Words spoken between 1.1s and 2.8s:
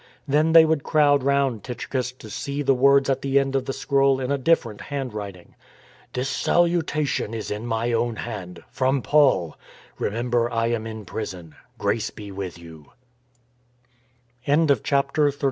round Tychicus to see the